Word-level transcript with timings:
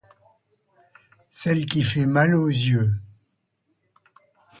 celle 1.29 1.67
qui 1.67 1.83
fait 1.83 2.07
mal 2.07 2.33
aux 2.33 2.47
yeux. 2.47 2.89